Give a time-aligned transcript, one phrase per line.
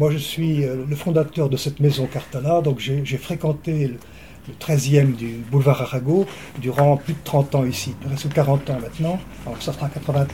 [0.00, 3.98] moi je suis euh, le fondateur de cette maison Cartala, donc j'ai fréquenté le,
[4.58, 6.26] 13e du boulevard Arago
[6.58, 10.26] durant plus de 30 ans ici, presque 40 ans maintenant, alors ça sera 80,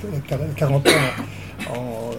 [0.56, 0.90] 40 ans
[1.74, 2.10] en,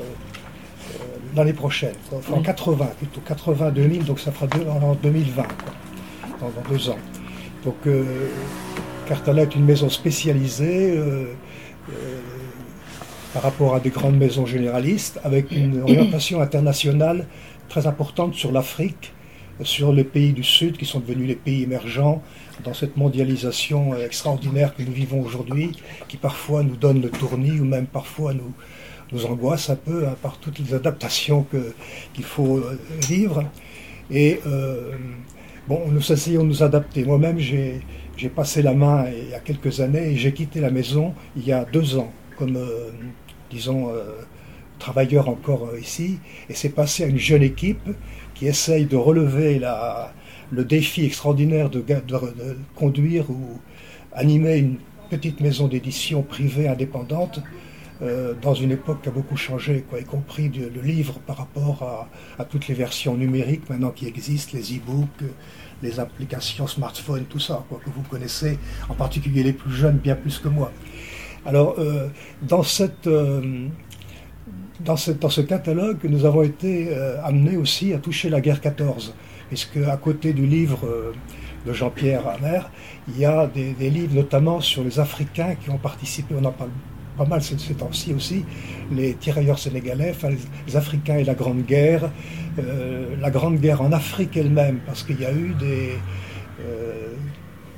[1.35, 1.95] l'année prochaine,
[2.31, 5.43] en 80 plutôt, 80-2000, donc ça fera en 2020,
[6.41, 6.99] dans, deux ans.
[7.63, 7.77] Donc
[9.07, 11.01] Cartala est une maison spécialisée
[13.37, 17.27] par rapport à des grandes maisons généralistes, avec une orientation internationale
[17.69, 19.13] très importante sur l'Afrique,
[19.61, 22.23] sur les pays du Sud qui sont devenus les pays émergents
[22.63, 25.73] dans cette mondialisation extraordinaire que nous vivons aujourd'hui,
[26.07, 28.53] qui parfois nous donne le tournis ou même parfois nous,
[29.11, 31.45] nous angoisse un peu hein, par toutes les adaptations
[32.15, 33.43] qu'il faut euh, vivre.
[34.09, 34.93] Et euh,
[35.67, 37.05] bon, nous essayons de nous adapter.
[37.05, 37.83] Moi-même, j'ai
[38.35, 41.51] passé la main il y a quelques années et j'ai quitté la maison il y
[41.51, 42.91] a deux ans comme, euh,
[43.49, 44.03] disons, euh,
[44.79, 46.19] travailleur encore euh, ici,
[46.49, 47.89] et c'est passé à une jeune équipe
[48.33, 50.13] qui essaye de relever la,
[50.51, 51.83] le défi extraordinaire de,
[52.75, 53.59] conduire ou
[54.13, 54.77] animer une
[55.09, 57.41] petite maison d'édition privée indépendante
[58.43, 62.45] dans une époque qui a beaucoup changé, quoi, y compris le livre par rapport à,
[62.45, 65.23] toutes les versions numériques maintenant qui existent, les e-books,
[65.81, 70.15] les applications smartphones, tout ça, quoi, que vous connaissez, en particulier les plus jeunes, bien
[70.15, 70.71] plus que moi.
[71.47, 72.09] Alors, euh,
[72.41, 73.69] dans, cette, euh,
[74.81, 79.15] dans, ce catalogue, nous avons été euh, amenés aussi à toucher la guerre 14,
[79.47, 80.79] puisque à côté du livre
[81.65, 82.69] de Jean-Pierre Amer,
[83.07, 86.71] il y a des, livres notamment sur les Africains qui ont participé, on en parle
[87.17, 88.43] pas mal ces, temps-ci aussi,
[88.91, 90.13] les tirailleurs sénégalais,
[90.67, 92.11] les, Africains et la Grande Guerre,
[93.21, 95.97] la Grande Guerre en Afrique elle-même, parce qu'il y a eu des...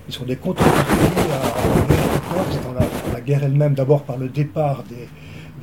[0.08, 5.08] ils sont des contreparties à, dans la guerre elle-même, d'abord par le départ des,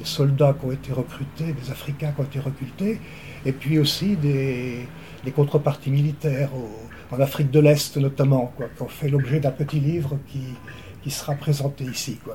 [0.05, 3.01] soldats qui ont été recrutés, des Africains qui ont été recrutés,
[3.45, 4.87] et puis aussi des,
[5.35, 6.51] contreparties militaires
[7.11, 10.43] en Afrique de l'Est notamment, quoi, qui ont fait l'objet d'un petit livre qui,
[11.03, 12.19] qui, sera présenté ici.
[12.23, 12.35] Quoi.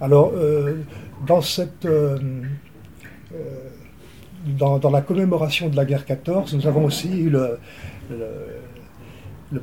[0.00, 0.82] Alors, euh,
[1.26, 1.84] dans cette...
[1.84, 2.18] Euh,
[3.34, 3.68] euh,
[4.46, 7.58] dans, la commémoration de la guerre 14, nous avons aussi eu le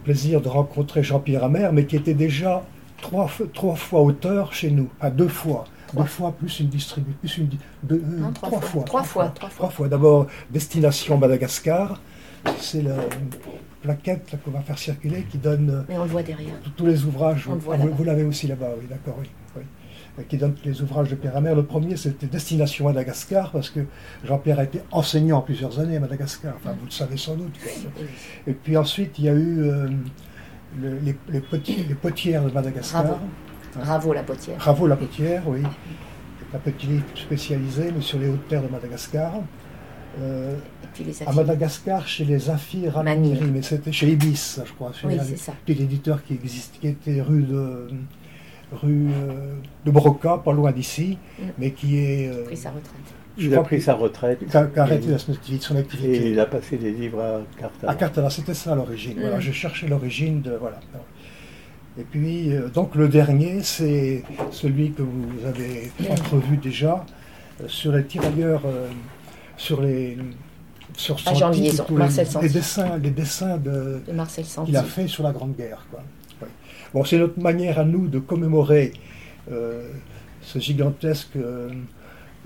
[0.03, 2.63] plaisir de rencontrer Jean-Pierre Amer, mais qui était déjà
[3.05, 5.65] trois, trois fois auteur chez nous, à deux fois.
[5.95, 7.49] Deux fois plus une distribution, plus une,
[7.83, 9.87] deux, euh, trois, fois, trois, fois, trois fois.
[9.87, 12.01] D'abord, Destination Madagascar.
[12.59, 12.95] C'est la
[13.81, 15.85] plaquette qu'on va faire circuler qui donne.
[15.87, 16.55] Mais on le voit derrière.
[16.75, 17.47] Tous les ouvrages.
[17.47, 21.55] vous, l'avez aussi là-bas, oui, d'accord, oui, Qui donne les ouvrages de Pierre Amer.
[21.55, 23.81] Le premier, c'était Destination Madagascar, parce que
[24.25, 26.55] Jean-Pierre a été enseignant plusieurs années à Madagascar.
[26.57, 27.55] Enfin, vous le savez sans doute.
[28.47, 29.61] Et puis ensuite, il y a eu.
[29.61, 29.87] Euh,
[30.81, 33.19] les, les, potières de Madagascar.
[33.75, 34.13] Bravo.
[34.13, 34.57] la potière.
[34.57, 35.61] Bravo la potière, oui.
[36.53, 39.33] Un petit livre spécialisé, mais sur les hautes terres de Madagascar.
[40.21, 40.55] Euh,
[41.25, 44.91] à Madagascar, chez les Afir mais c'était chez Ibis, je crois.
[45.03, 45.53] oui, c'est ça.
[45.67, 47.89] l'éditeur qui existe, qui était rue de
[48.71, 51.43] rue euh, de Broca, pas loin d'ici, mm.
[51.57, 52.29] mais qui est.
[52.29, 53.13] Euh, pris sa retraite.
[53.37, 54.39] Il a pris sa retraite.
[54.41, 56.27] Il a arrêté son activité.
[56.27, 57.91] Et il a passé des livres à Cartala.
[57.91, 59.17] À Cartala, c'était ça l'origine.
[59.19, 59.41] Voilà, mm.
[59.41, 60.51] je cherchais l'origine de.
[60.51, 60.79] Voilà.
[61.97, 67.05] Et puis, euh, donc le dernier, c'est celui que vous avez entrevu déjà,
[67.61, 68.89] euh, sur les tirailleurs, euh,
[69.57, 70.17] sur les.
[70.97, 71.85] Sur son titre,
[72.41, 75.85] les, dessins, les dessins de, de Marcel qu'il a fait sur la Grande Guerre.
[75.91, 76.01] Quoi.
[76.93, 78.93] Bon, c'est notre manière à nous de commémorer
[79.49, 81.37] ce gigantesque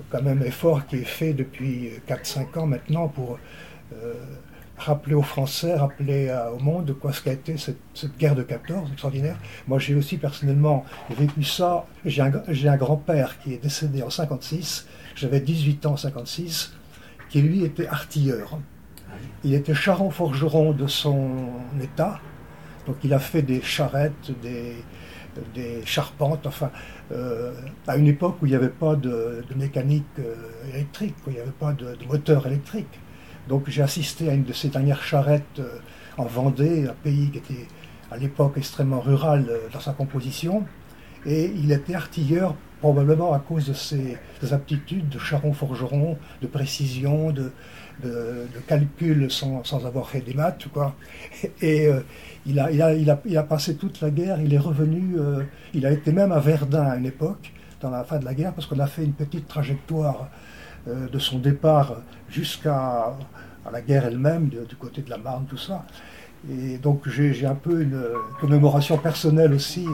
[0.10, 3.40] quand même effort qui est fait depuis 4-5 ans maintenant pour
[3.94, 4.14] euh,
[4.78, 7.78] rappeler aux Français, rappeler au monde de quoi ce qu'a été cette,
[8.18, 9.38] guerre de 14 extraordinaire.
[9.68, 11.86] Moi j'ai aussi personnellement vécu ça.
[12.06, 16.74] J'ai un, grand-père qui est décédé en 56, j'avais 18 ans en 56,
[17.30, 18.58] qui lui était artilleur.
[19.44, 21.50] Il était charron-forgeron de son
[21.82, 22.20] état,
[22.88, 24.76] donc il a fait des charrettes, des,
[25.54, 26.72] des charpentes, enfin,
[27.12, 27.54] euh,
[27.88, 30.36] à une époque où il n'y avait pas de, mécanique euh,
[30.74, 33.00] électrique, où il n'y avait pas de, moteur électrique.
[33.48, 35.80] Donc j'ai assisté à une de ces dernières charrettes euh,
[36.18, 37.68] en Vendée, un pays qui était
[38.12, 40.66] à l'époque extrêmement rural dans sa composition,
[41.26, 44.18] et il était artilleur probablement à cause de ses,
[44.52, 47.52] aptitudes de charron-forgeron, de précision, de,
[48.04, 50.68] de, calcul sans, avoir fait des maths.
[50.74, 50.96] Quoi.
[51.62, 52.02] Et euh,
[52.46, 55.44] il, a, il, a, il, a, passé toute la guerre, il est revenu, euh,
[55.74, 57.52] il a été même à Verdun à une époque,
[57.82, 60.30] dans la fin de la guerre, parce qu'on a fait une petite trajectoire
[60.88, 61.98] euh, de son départ
[62.30, 63.14] jusqu'à
[63.72, 65.86] la guerre elle-même, du côté de la Marne, tout ça.
[66.50, 68.02] Et donc j'ai un peu une
[68.40, 69.86] commémoration personnelle aussi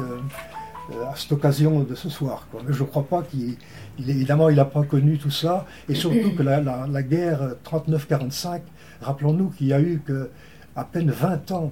[0.93, 2.47] à cette occasion de ce soir.
[2.67, 3.55] Mais je ne crois pas qu'il.
[3.99, 5.65] évidemment, il n'a pas connu tout ça.
[5.89, 8.61] Et surtout que la, guerre 39-45,
[9.01, 10.29] rappelons-nous qu'il y a eu que
[10.75, 11.71] à peine 20 ans,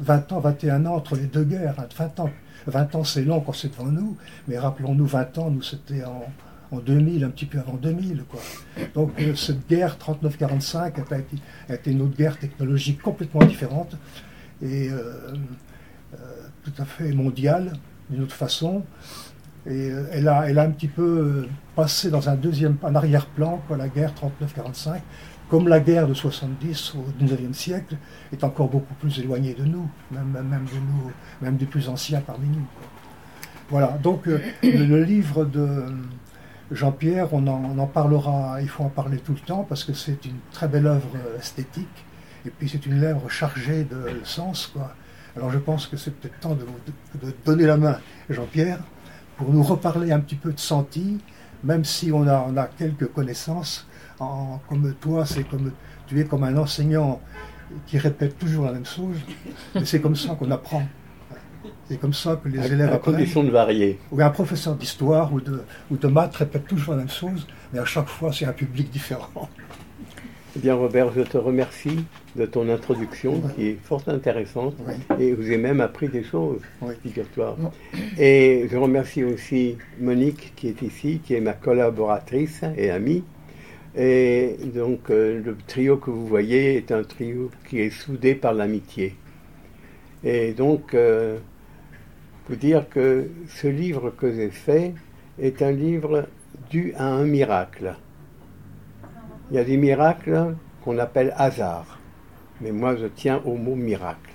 [0.00, 0.34] 20 mm.
[0.34, 1.74] ans, 21 ans entre les deux guerres.
[1.96, 2.30] 20 ans,
[2.66, 6.24] 20 ans c'est long quand c'est devant nous, mais rappelons-nous 20 ans, nous c'était en,
[6.70, 8.24] en 2000, un petit peu avant 2000.
[8.28, 8.40] Quoi.
[8.94, 10.92] Donc euh, cette guerre 39-45
[11.68, 13.96] a, été une autre guerre technologique complètement différente
[14.62, 15.34] et euh,
[16.14, 16.16] euh,
[16.64, 17.72] tout à fait mondiale
[18.10, 18.84] d'une autre façon.
[19.66, 24.12] Et elle, a, elle a un petit peu passé dans un deuxième, arrière-plan, la guerre
[24.14, 25.00] 39-45,
[25.48, 27.96] comme la guerre de 70 au 19e siècle
[28.32, 31.12] est encore beaucoup plus éloignée de nous, même, de nous,
[31.42, 32.66] même des plus anciens parmi nous.
[33.70, 35.84] Voilà, donc le, livre de,
[36.70, 40.38] Jean-Pierre, on en, parlera, il faut en parler tout le temps parce que c'est une
[40.52, 42.04] très belle œuvre esthétique
[42.46, 44.68] et puis c'est une œuvre chargée de sens.
[44.68, 44.94] Quoi.
[45.38, 47.98] Alors je pense que c'est peut-être temps de, donner la main,
[48.28, 48.80] Jean-Pierre,
[49.36, 51.18] pour nous reparler un petit peu de Santi,
[51.62, 53.86] même si on a, a quelques connaissances.
[54.18, 55.70] En, comme toi, c'est comme
[56.08, 57.20] tu es comme un enseignant
[57.86, 59.16] qui répète toujours la même chose,
[59.76, 60.82] mais c'est comme ça qu'on apprend.
[61.88, 64.00] C'est comme ça que les élèves à condition de varier.
[64.10, 67.78] Oui, un professeur d'histoire ou de, ou de maths répète toujours la même chose, mais
[67.78, 69.48] à chaque fois, c'est un public différent.
[70.58, 74.74] Eh bien, Robert, je te remercie de ton introduction qui est fort intéressante
[75.20, 76.58] et vous avez même appris des choses,
[77.04, 77.56] figure-toi.
[78.18, 83.22] Et je remercie aussi Monique qui est ici, qui est ma collaboratrice et amie.
[83.96, 88.52] Et donc, euh, le trio que vous voyez est un trio qui est soudé par
[88.52, 89.14] l'amitié.
[90.24, 91.38] Et donc, euh,
[92.48, 94.92] vous dire que ce livre que j'ai fait
[95.40, 96.26] est un livre
[96.68, 97.94] dû à un miracle.
[99.50, 101.98] Il y a des miracles qu'on appelle hasard,
[102.60, 104.34] mais moi je tiens au mot miracle,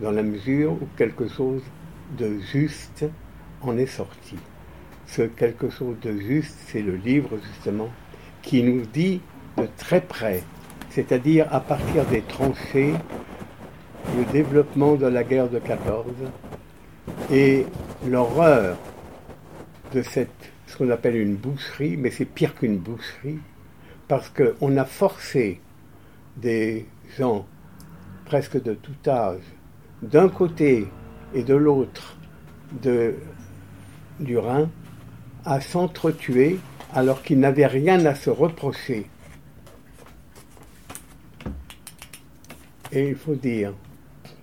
[0.00, 1.60] dans la mesure où quelque chose
[2.16, 3.04] de juste
[3.60, 4.36] en est sorti.
[5.06, 7.90] Ce quelque chose de juste, c'est le livre justement
[8.40, 9.20] qui nous dit
[9.58, 10.42] de très près,
[10.88, 12.94] c'est-à-dire à partir des tranchées,
[14.16, 16.06] le développement de la guerre de 14,
[17.30, 17.66] et
[18.06, 18.78] l'horreur
[19.92, 23.40] de cette, ce qu'on appelle une boucherie, mais c'est pire qu'une boucherie,
[24.08, 25.60] parce qu'on a forcé
[26.36, 26.86] des
[27.16, 27.46] gens
[28.24, 29.42] presque de tout âge,
[30.02, 30.86] d'un côté
[31.34, 32.16] et de l'autre
[34.20, 34.68] du Rhin,
[35.44, 36.58] à s'entretuer
[36.92, 39.06] alors qu'ils n'avaient rien à se reprocher.
[42.92, 43.74] Et il faut dire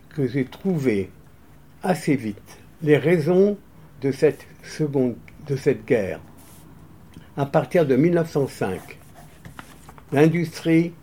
[0.09, 1.09] que j'ai trouvé
[1.83, 3.57] assez vite les raisons
[4.01, 5.15] de cette seconde,
[5.47, 6.19] de cette guerre.
[7.37, 8.97] À partir de 1905,
[10.11, 10.93] l'industrie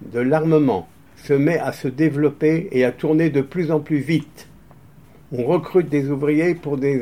[0.00, 4.48] de l'armement se met à se développer et à tourner de plus en plus vite.
[5.30, 7.00] On recrute des ouvriers pour des,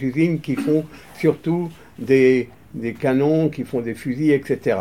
[0.00, 0.84] usines qui font
[1.14, 4.78] surtout des, des, canons, qui font des fusils, etc.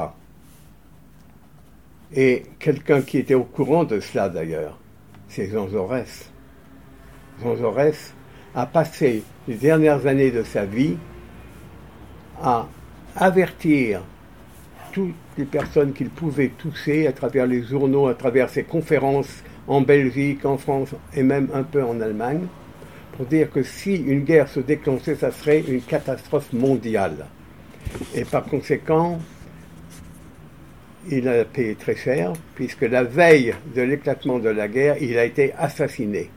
[2.14, 4.80] Et quelqu'un qui était au courant de cela d'ailleurs,
[5.28, 6.32] c'est Jean Jaurès.
[7.42, 8.14] Jean Jaurès
[8.56, 10.96] a passé les dernières années de sa vie
[12.42, 12.68] à
[13.16, 14.02] avertir
[14.92, 19.82] toutes les personnes qu'il pouvait toucher à travers les journaux, à travers ses conférences en
[19.82, 22.48] Belgique, en France et même un peu en Allemagne,
[23.16, 27.26] pour dire que si une guerre se déclenchait, ça serait une catastrophe mondiale.
[28.16, 29.20] Et par conséquent,
[31.10, 35.26] il a payé très cher, puisque la veille de l'éclatement de la guerre, il a
[35.26, 36.30] été assassiné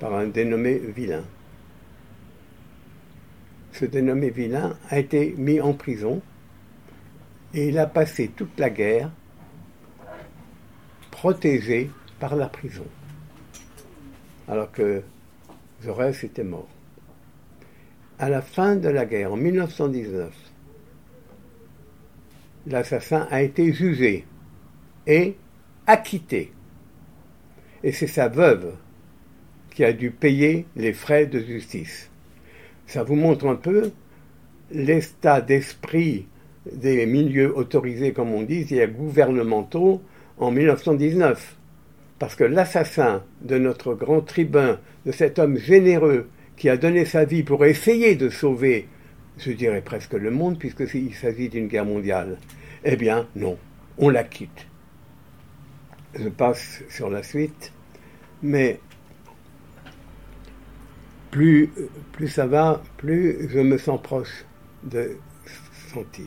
[0.00, 1.24] par un dénommé vilain.
[3.72, 6.22] Ce dénommé vilain a été mis en prison
[7.54, 9.10] et il a passé toute la guerre
[11.10, 12.86] protégé par la prison,
[14.48, 15.02] alors que
[15.82, 16.68] Jaurès était mort.
[18.18, 20.32] À la fin de la guerre, en 1919,
[22.66, 24.24] l'assassin a été jugé
[25.06, 25.36] et
[25.86, 26.52] acquitté.
[27.82, 28.74] Et c'est sa veuve
[29.70, 32.10] qui a dû payer les frais de justice.
[32.86, 33.92] Ça vous montre un peu
[34.70, 36.26] l'état d'esprit
[36.72, 40.02] des milieux autorisés, comme on dit, et gouvernementaux
[40.38, 41.56] en 1919.
[42.18, 47.24] Parce que l'assassin de notre grand tribun, de cet homme généreux qui a donné sa
[47.24, 48.88] vie pour essayer de sauver,
[49.38, 52.38] je dirais presque le monde, puisqu'il s'agit d'une guerre mondiale,
[52.84, 53.58] eh bien non,
[53.98, 54.66] on la quitte.
[56.14, 57.72] Je passe sur la suite,
[58.42, 58.80] mais
[61.30, 61.70] plus,
[62.12, 64.46] plus ça va, plus je me sens proche
[64.84, 65.18] de
[65.92, 66.24] Santi.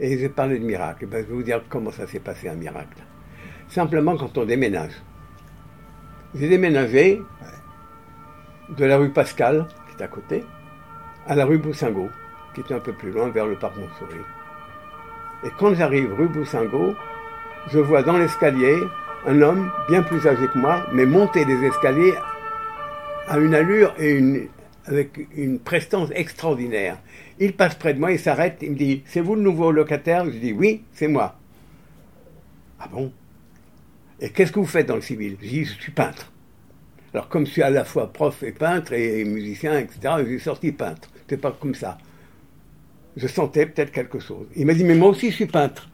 [0.00, 1.06] Et j'ai parlé de miracle.
[1.06, 2.96] Ben, je vais vous dire comment ça s'est passé un miracle.
[3.68, 4.92] Simplement quand on déménage.
[6.34, 7.20] J'ai déménagé
[8.76, 10.44] de la rue Pascal, qui est à côté,
[11.26, 12.08] à la rue Boussingault,
[12.54, 14.24] qui est un peu plus loin vers le parc Montsouris.
[15.44, 16.94] Et quand j'arrive rue Boussingault,
[17.68, 18.78] je vois dans l'escalier
[19.26, 22.14] un homme bien plus âgé que moi, mais monter des escaliers
[23.28, 24.48] à une allure et une,
[24.86, 26.96] avec une prestance extraordinaire.
[27.42, 30.26] Il passe près de moi, il s'arrête, il me dit C'est vous le nouveau locataire?
[30.26, 31.38] Je dis Oui, c'est moi.
[32.78, 33.10] Ah bon?
[34.20, 35.38] Et qu'est-ce que vous faites dans le civil?
[35.40, 36.30] Je dis Je suis peintre.
[37.14, 40.70] Alors, comme je suis à la fois prof et peintre et musicien, etc., j'ai sorti
[40.70, 41.10] peintre.
[41.28, 41.96] C'est pas comme ça.
[43.16, 44.46] Je sentais peut-être quelque chose.
[44.54, 45.88] Il m'a dit Mais moi aussi, je suis peintre.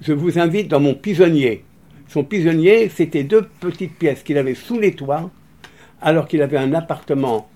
[0.00, 1.64] Je vous invite dans mon pigeonnier.
[2.08, 5.30] Son pigeonnier, c'était deux petites pièces qu'il avait sous les toits,
[6.00, 7.48] alors qu'il avait un appartement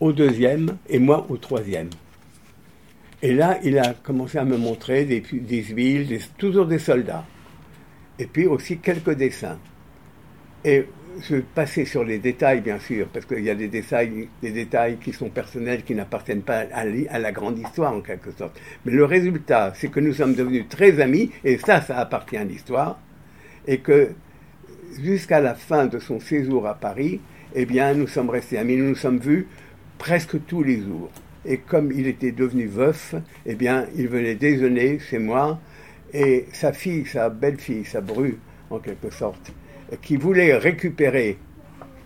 [0.00, 1.90] au deuxième et moi au troisième.
[3.20, 5.22] Et là, il a commencé à me montrer des,
[5.64, 7.24] huiles, toujours des soldats.
[8.18, 9.58] Et puis aussi quelques dessins.
[10.64, 10.86] Et
[11.20, 14.98] je passais sur les détails, bien sûr, parce qu'il y a des détails, des détails
[14.98, 16.84] qui sont personnels, qui n'appartiennent pas à,
[17.18, 18.60] la grande histoire, en quelque sorte.
[18.84, 22.44] Mais le résultat, c'est que nous sommes devenus très amis, et ça, ça appartient à
[22.44, 23.00] l'histoire,
[23.66, 24.10] et que
[25.02, 27.20] jusqu'à la fin de son séjour à Paris,
[27.54, 29.46] eh bien, nous sommes restés amis, nous nous sommes vus
[29.98, 31.10] presque tous les jours.
[31.44, 33.14] Et comme il était devenu veuf,
[33.46, 35.60] eh bien, il venait déjeuner chez moi,
[36.12, 38.38] et sa fille, sa belle-fille, sa bru,
[38.70, 39.52] en quelque sorte,
[40.02, 41.38] qui voulait récupérer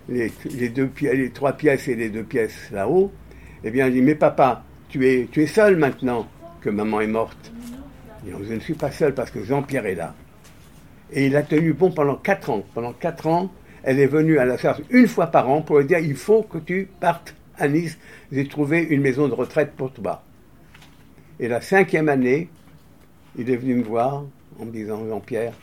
[0.08, 0.30] les,
[0.68, 3.12] deux, les trois pièces et les deux pièces là-haut,
[3.64, 6.28] eh bien, il dit, mais papa, tu es, tu es seul maintenant
[6.60, 7.52] que maman est morte.
[8.26, 10.14] je ne suis pas seul parce que Jean-Pierre est là.
[11.12, 12.64] Et il a tenu bon pendant quatre ans.
[12.74, 15.86] Pendant quatre ans, elle est venue à la charge une fois par an pour lui
[15.86, 17.96] dire, il faut que tu partes à Nice,
[18.32, 20.22] j'ai trouvé une maison de retraite pour toi.
[21.38, 22.48] Et la cinquième année,
[23.38, 24.24] il est venu me voir
[24.58, 25.54] en me disant Jean-Pierre,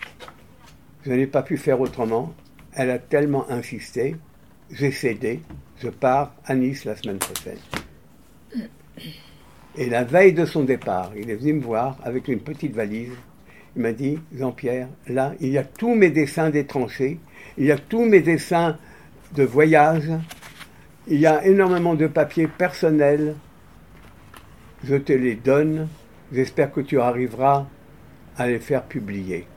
[1.06, 2.34] je n'ai pas pu faire autrement.
[2.74, 4.16] Elle a tellement insisté,
[4.72, 5.42] j'ai cédé,
[5.82, 7.60] je pars à Nice la semaine prochaine.
[9.76, 13.12] Et la veille de son départ, il est venu me voir avec une petite valise.
[13.76, 17.20] Il m'a dit, Jean-Pierre, là, il y a tous mes dessins des tranchées,
[17.58, 18.78] il y a tous mes dessins
[19.36, 20.10] de voyage,
[21.10, 23.36] il y a énormément de papiers personnels.
[24.84, 25.88] Je te les donne.
[26.32, 27.66] J'espère que tu arriveras
[28.38, 29.48] à les faire publier.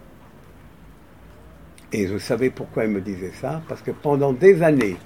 [1.92, 4.96] Et je savais pourquoi il me disait ça, parce que pendant des années,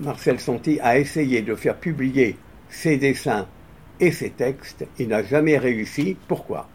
[0.00, 2.36] Marcel Santi a essayé de faire publier
[2.70, 3.46] ses dessins
[4.00, 4.86] et ses textes.
[4.98, 6.16] Il n'a jamais réussi.
[6.28, 6.66] Pourquoi?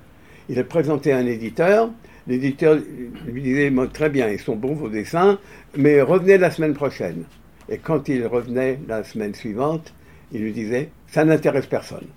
[0.49, 1.89] Il a présenté un éditeur.
[2.27, 2.77] L'éditeur
[3.25, 5.39] lui disait Très bien, ils sont bons vos dessins,
[5.75, 7.25] mais revenez la semaine prochaine.
[7.71, 9.93] Et quand il revenait la semaine suivante,
[10.33, 12.07] il lui disait Ça n'intéresse personne.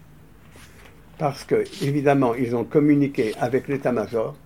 [1.16, 4.36] Parce que, évidemment, ils ont communiqué avec l'état-major,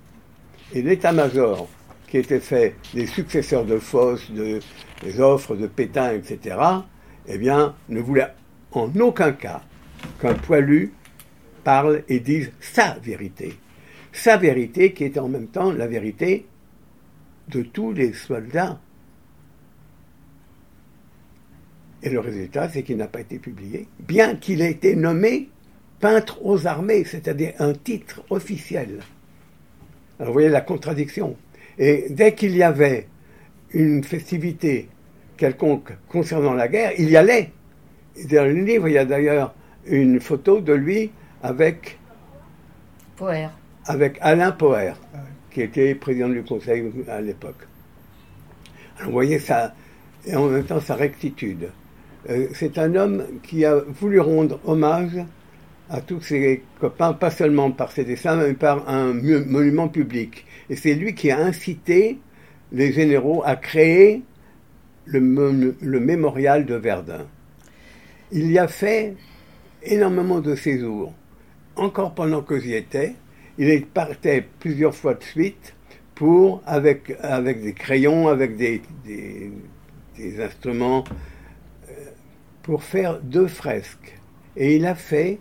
[0.75, 1.67] et l'état-major,
[2.09, 4.61] qui était fait des successeurs de Foss, de,
[5.03, 6.57] des offres de Pétain, etc.,
[7.27, 8.29] eh bien, ne voulait
[8.73, 9.63] en aucun cas
[10.21, 10.93] qu'un poilu
[11.65, 13.55] parle et dise sa vérité.
[14.13, 16.47] Sa vérité qui était en même temps la vérité
[17.49, 18.79] de tous les soldats
[22.03, 25.49] Et le résultat, c'est qu'il n'a pas été publié, bien qu'il ait été nommé
[26.01, 29.01] peintre aux armées, c'est-à-dire un titre officiel.
[30.19, 31.37] Alors vous voyez la contradiction.
[31.79, 33.07] Et dès qu'il y avait
[33.73, 34.89] une festivité
[35.37, 37.51] quelconque concernant la guerre, il y allait.
[38.31, 39.55] Dans le livre, il y a d'ailleurs
[39.87, 41.11] une photo de lui
[41.43, 41.99] avec
[43.17, 43.51] Poher.
[43.87, 44.95] Avec Alain Poher,
[45.51, 47.67] qui était président du Conseil à l'époque.
[49.05, 49.75] vous voyez ça,
[50.27, 51.71] et en même temps sa rectitude.
[52.29, 55.19] Euh, c'est un homme qui a voulu rendre hommage
[55.91, 60.45] à tous ses copains, pas seulement par ses dessins, mais par un monument public.
[60.69, 62.19] Et c'est lui qui a incité
[62.73, 64.23] les généraux à créer
[65.07, 67.27] le, mémorial de Verdun.
[68.31, 69.15] Il y a fait
[69.83, 71.15] énormément de séjours.
[71.77, 73.15] Encore pendant que j'y étais,
[73.57, 75.75] il partait plusieurs fois de suite
[76.15, 81.05] pour, avec, avec des crayons, avec des, des instruments
[82.69, 84.21] pour faire deux fresques.
[84.55, 85.39] Et il a fait,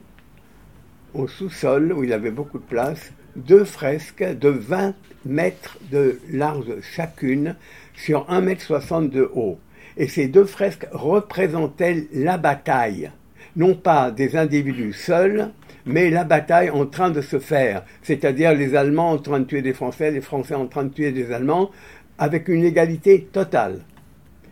[1.14, 6.80] au sous-sol, où il avait beaucoup de place, deux fresques de 20 mètres de large
[6.80, 7.58] chacune
[7.94, 9.60] sur 1 mètre 60 de haut.
[9.98, 13.12] Et ces deux fresques représentaient la bataille,
[13.58, 15.52] non pas des individus seuls,
[15.86, 19.62] mais la bataille en train de se faire, c'est-à-dire les Allemands en train de tuer
[19.62, 21.72] des Français, les Français en train de tuer des Allemands,
[22.18, 23.82] avec une égalité totale.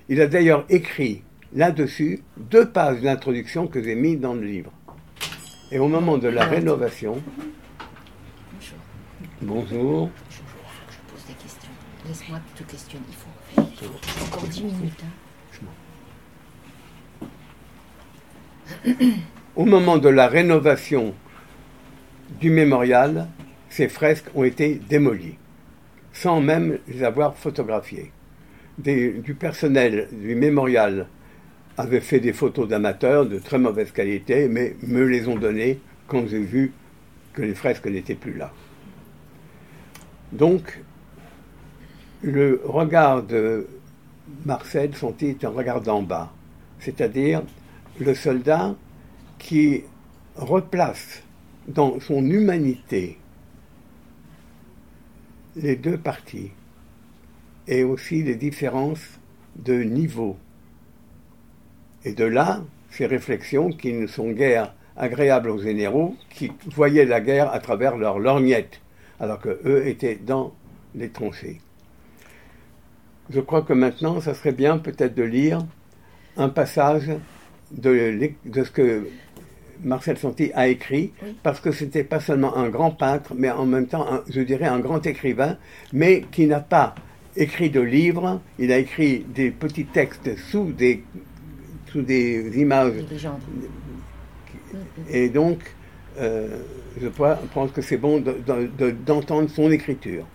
[0.09, 1.23] Il a d'ailleurs écrit
[1.55, 4.71] là-dessus deux pages d'introduction que j'ai mis dans le livre.
[5.71, 7.21] Et au moment de la rénovation.
[8.51, 8.77] Bonjour.
[9.41, 10.09] Bonjour.
[10.29, 11.71] Je pose des questions.
[12.07, 13.05] Laisse-moi te questionner.
[13.57, 15.03] Il faut, encore 10 minutes.
[15.03, 15.09] Hein.
[19.55, 21.15] Au moment de la rénovation
[22.39, 23.27] du mémorial,
[23.69, 25.37] ces fresques ont été démolies,
[26.11, 28.11] sans même les avoir photographiées.
[28.77, 31.07] du personnel du mémorial
[31.77, 36.27] avait fait des photos d'amateurs de très mauvaise qualité, mais me les ont données quand
[36.27, 36.71] j'ai vu
[37.33, 38.51] que les fresques n'étaient plus là.
[40.31, 40.81] Donc,
[42.21, 43.67] le regard de
[44.45, 46.31] Marcel sentit un regard d'en bas,
[46.79, 47.43] c'est-à-dire
[47.99, 48.75] le soldat
[49.37, 49.83] qui
[50.35, 51.21] replace
[51.67, 53.17] dans son humanité
[55.55, 56.51] les deux parties
[57.67, 59.19] et aussi les différences
[59.55, 60.37] de niveau.
[62.05, 67.19] Et de là, ces réflexions qui ne sont guère agréables aux généraux, qui voyaient la
[67.19, 68.79] guerre à travers leur lorgnette,
[69.19, 70.53] alors qu'eux étaient dans
[70.93, 71.59] les tranchées.
[73.31, 75.65] Je crois que maintenant, ça serait bien peut-être de lire
[76.37, 77.11] un passage
[77.71, 79.07] de, de ce que
[79.83, 83.87] Marcel Santi a écrit, parce que c'était pas seulement un grand peintre, mais en même
[83.87, 85.57] temps, je dirais, un grand écrivain,
[85.91, 86.95] mais qui n'a pas
[87.35, 91.03] écrit de livres, il a écrit des petits textes sous des,
[91.95, 92.93] sous des images.
[95.09, 95.59] Et donc,
[96.19, 96.49] euh,
[97.01, 98.21] je pense que c'est bon
[99.05, 100.25] d'entendre son écriture.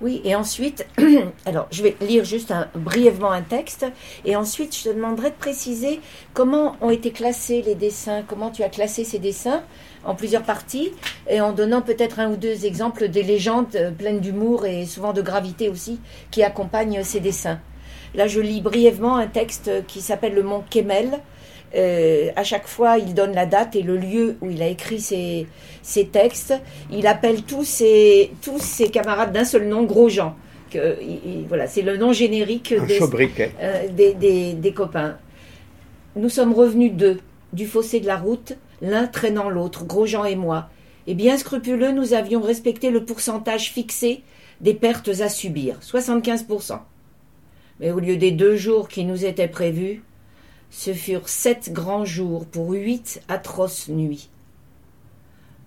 [0.00, 0.86] Oui, et ensuite,
[1.46, 3.86] alors je vais lire juste brièvement un texte,
[4.24, 6.00] et ensuite je te demanderai de préciser
[6.32, 9.62] comment ont été classés les dessins, comment tu as classé ces dessins
[10.04, 10.92] en plusieurs parties,
[11.28, 15.22] et en donnant peut-être un ou deux exemples des légendes pleines d'humour et souvent de
[15.22, 17.60] gravité aussi qui accompagnent ces dessins.
[18.14, 21.20] Là, je lis brièvement un texte qui s'appelle Le Mont Kemel,
[21.76, 25.00] euh, à chaque fois, il donne la date et le lieu où il a écrit
[25.00, 25.46] ses,
[26.12, 26.54] textes.
[26.90, 30.36] Il appelle tous ses, tous ses camarades d'un seul nom, Grosjean.
[30.70, 30.96] Que,
[31.48, 35.16] voilà, c'est le nom générique euh, des, des, des, copains.
[36.16, 37.20] Nous sommes revenus d'eux,
[37.52, 40.68] du fossé de la route, l'un traînant l'autre, Grosjean et moi.
[41.06, 44.22] Et bien scrupuleux, nous avions respecté le pourcentage fixé
[44.60, 46.78] des pertes à subir, 75%.
[47.80, 50.02] Mais au lieu des deux jours qui nous étaient prévus,
[50.70, 54.28] ce furent sept grands jours pour huit atroces nuits.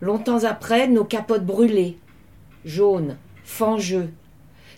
[0.01, 1.97] Longtemps après, nos capotes brûlées,
[2.65, 4.09] jaunes, fangeux,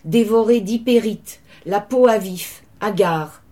[0.04, 3.42] dévorées d'hypérite, la peau à vif, hagard,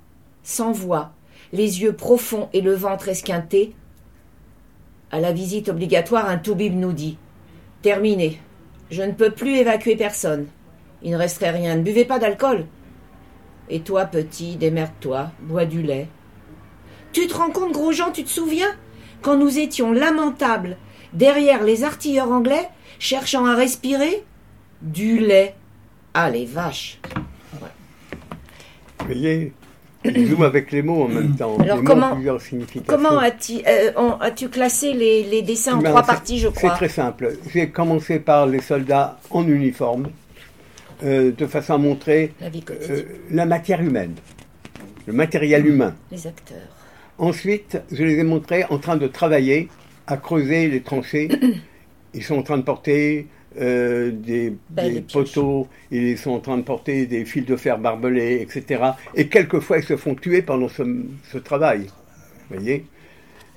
[0.42, 1.12] sans voix,
[1.52, 3.74] les yeux profonds et le ventre esquinté.
[5.10, 7.18] À la visite obligatoire, un toubib nous dit
[7.82, 8.40] Terminé.
[8.90, 10.46] Je ne peux plus évacuer personne.
[11.02, 11.76] Il ne resterait rien.
[11.76, 12.66] Ne buvez pas d'alcool.
[13.70, 16.08] Et toi, petit, démerde-toi, bois du lait.
[17.12, 18.74] Tu te rends compte, Grosjean, tu te souviens?
[19.22, 20.76] Quand nous étions lamentables
[21.12, 24.24] derrière les artilleurs anglais, cherchant à respirer
[24.82, 25.54] Du lait.
[26.14, 27.00] Ah, les vaches
[29.00, 29.52] Vous voyez,
[30.04, 31.56] joue avec les mots en même temps.
[31.58, 32.18] Alors, comment,
[32.86, 36.70] comment as-tu euh, as classé les, dessins en ben, trois parties, je crois?
[36.70, 37.36] C'est très simple.
[37.52, 40.08] J'ai commencé par les soldats en uniforme,
[41.02, 44.14] euh, de façon à montrer la, euh, la matière humaine,
[45.06, 45.94] le matériel humain.
[46.10, 46.58] Les acteurs.
[47.18, 49.68] Ensuite, je les ai montrés en train de travailler
[50.08, 51.28] à creuser les tranchées.
[52.14, 53.26] Ils sont en train de porter
[53.60, 54.52] euh, des,
[55.12, 58.92] poteaux, ils sont en train de porter des fils de fer barbelés, etc.
[59.14, 61.86] Et quelquefois, ils se font tuer pendant ce, travail.
[62.48, 62.86] Vous voyez?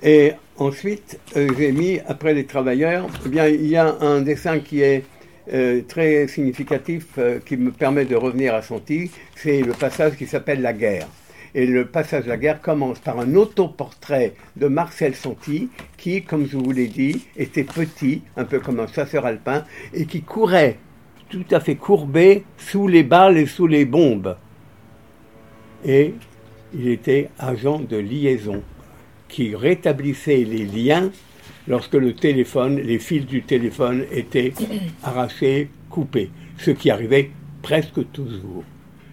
[0.02, 4.82] Et ensuite, j'ai mis, après les travailleurs, eh bien, il y a un dessin qui
[4.82, 5.04] est
[5.52, 10.60] euh, très significatif, qui me permet de revenir à Santi, c'est le passage qui s'appelle
[10.60, 11.08] La guerre.
[11.54, 16.46] Et le passage de la guerre commence par un autoportrait de Marcel Santi, qui, comme
[16.46, 20.78] je vous l'ai dit, était petit, un peu comme un chasseur alpin, et qui courait
[21.28, 24.36] tout à fait courbé sous les balles et sous les bombes.
[25.84, 26.14] Et
[26.74, 28.62] il était agent de liaison,
[29.28, 31.10] qui rétablissait les liens
[31.68, 34.52] lorsque le téléphone, les fils du téléphone étaient
[35.02, 37.30] arrachés, coupés, ce qui arrivait
[37.62, 38.64] presque toujours.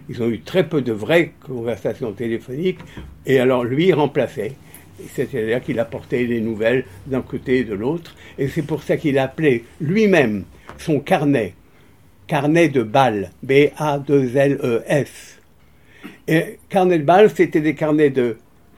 [0.08, 2.80] Ils ont eu très peu de vraies conversations téléphoniques,
[3.26, 4.54] et alors lui remplaçait.
[5.14, 9.18] C'est-à-dire qu'il apportait les nouvelles d'un côté et de l'autre, et c'est pour ça qu'il
[9.18, 10.44] appelait lui-même
[10.78, 11.54] son carnet,
[12.26, 15.38] carnet de balles, B-A-2-L-E-S.
[16.28, 18.36] Et carnet de balles, c'était des carnets de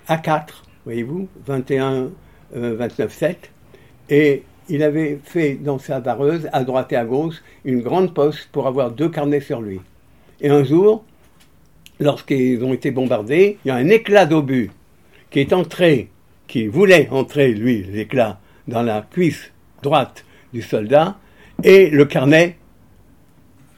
[0.08, 2.10] A4, voyez-vous, 21,
[2.52, 3.51] 29, 7,
[4.12, 8.46] et il avait fait dans sa vareuse, à droite et à gauche, une grande poche
[8.52, 9.80] pour avoir deux carnets sur lui.
[10.42, 11.02] Et un jour,
[11.98, 14.70] lorsqu'ils ont été bombardés, il y a un éclat d'obus
[15.30, 16.10] qui est entré,
[16.46, 19.50] qui voulait entrer, lui, l'éclat, dans la cuisse
[19.82, 21.16] droite du soldat,
[21.64, 22.58] et le carnet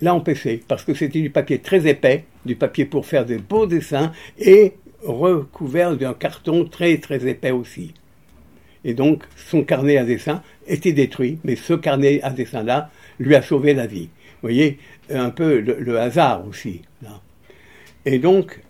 [0.01, 3.67] l'a empêché, parce que c'était du papier très épais, du papier pour faire des beaux
[3.67, 4.73] dessins, et
[5.05, 7.95] recouvert d'un carton très très épais aussi.
[8.85, 13.43] Et donc, son carnet à dessin était détruit, mais ce carnet à dessin-là lui a
[13.43, 14.09] sauvé la vie.
[14.43, 14.79] Vous voyez,
[15.11, 16.83] un peu le, hasard aussi.
[18.05, 18.61] Et donc,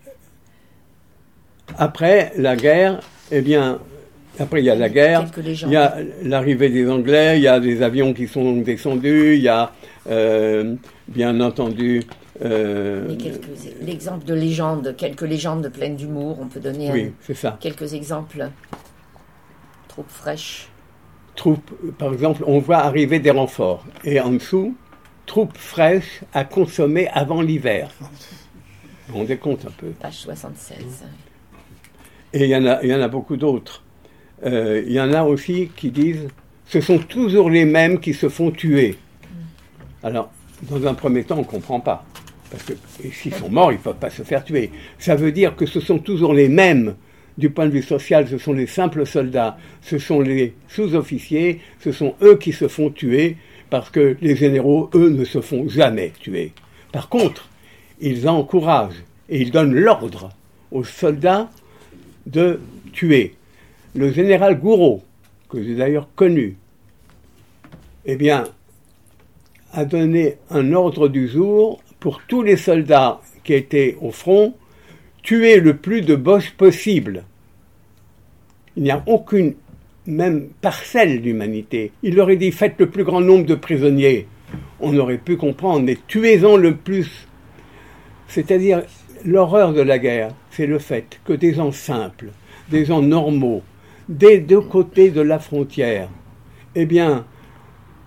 [1.77, 3.01] après la guerre,
[3.31, 3.79] eh bien,
[4.39, 7.59] après il y a la guerre, il y a l'arrivée des Anglais, il y a
[7.59, 9.71] des avions qui sont descendus, il y a
[10.09, 10.75] euh,
[11.07, 12.03] bien entendu
[12.43, 13.15] euh,
[13.81, 17.57] l'exemple de légende, quelques légendes pleines d'humour, on peut donner oui, ça.
[17.59, 18.49] quelques exemples.
[19.95, 20.67] Troupes fraîches.
[21.37, 23.85] Troupes, par exemple, on voit arriver des renforts.
[24.03, 24.75] Et en dessous,
[25.25, 27.89] troupes fraîches à consommer avant l'hiver.
[29.13, 29.91] On décompte un peu.
[29.91, 31.05] Page 76.
[32.33, 33.83] Et il y en a, y en a beaucoup d'autres.
[34.45, 36.27] Euh, il y en a aussi qui disent
[36.67, 38.97] ce sont toujours les mêmes qui se font tuer.
[40.03, 40.29] Alors,
[40.63, 42.03] dans un premier temps, on ne comprend pas.
[42.51, 42.73] Parce que
[43.13, 44.71] s'ils sont morts, ils ne peuvent pas se faire tuer.
[44.99, 46.95] Ça veut dire que ce sont toujours les mêmes
[47.37, 51.91] du point de vue social, ce sont les simples soldats, ce sont les sous-officiers, ce
[51.91, 53.37] sont eux qui se font tuer,
[53.69, 56.53] parce que les généraux, eux, ne se font jamais tuer.
[56.91, 57.49] Par contre,
[57.99, 60.29] ils encouragent et ils donnent l'ordre
[60.71, 61.49] aux soldats
[62.25, 62.59] de
[62.93, 63.35] tuer.
[63.95, 65.03] Le général Gouraud,
[65.49, 66.57] que j'ai d'ailleurs connu,
[68.05, 68.45] eh bien,
[69.73, 74.53] a donné un ordre du jour pour tous les soldats qui étaient au front,
[75.25, 77.23] tuer le plus de boches possible.
[78.77, 79.55] Il n'y a aucune,
[80.05, 81.91] même parcelle d'humanité.
[82.03, 84.27] Il aurait dit faites le plus grand nombre de prisonniers.
[84.79, 87.27] On aurait pu comprendre, mais tuez-en le plus.
[88.27, 88.83] C'est-à-dire,
[89.25, 92.29] l'horreur de la guerre, c'est le fait que des gens simples,
[92.69, 93.63] des gens normaux,
[94.07, 96.07] des deux côtés de la frontière,
[96.75, 97.25] eh bien,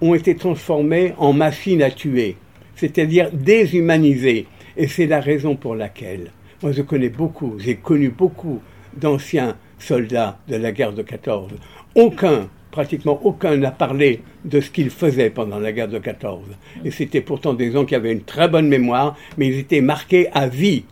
[0.00, 2.37] ont été transformés en machines à tuer
[2.78, 4.46] c'est-à-dire déshumanisé.
[4.76, 6.31] Et c'est la raison pour laquelle,
[6.62, 8.60] moi je connais beaucoup, j'ai connu beaucoup
[8.96, 11.52] d'anciens soldats de la guerre de 14.
[11.94, 16.44] Aucun, pratiquement aucun n'a parlé de ce qu'ils faisaient pendant la guerre de 14.
[16.84, 20.28] Et c'était pourtant des gens qui avaient une très bonne mémoire, mais ils étaient marqués
[20.32, 20.84] à vie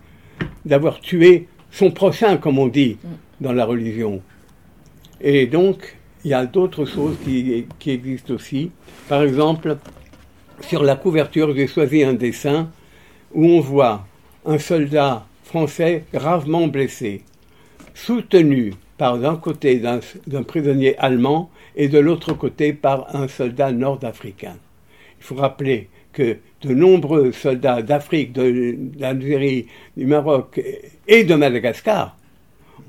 [0.65, 2.97] d'avoir tué son prochain, comme on dit
[3.41, 4.23] dans la religion.
[5.21, 8.71] Et donc, il y a d'autres choses qui, qui existent aussi.
[9.09, 9.79] Par exemple,
[10.61, 12.71] sur la couverture, j'ai choisi un dessin
[13.35, 14.07] où on voit
[14.45, 17.23] un soldat français gravement blessé,
[17.95, 24.57] soutenu par d'un côté d'un prisonnier allemand et de l'autre côté par un soldat nord-africain.
[25.19, 30.61] Il faut rappeler que de nombreux soldats d'Afrique, d'Algérie, du Maroc
[31.07, 32.17] et de Madagascar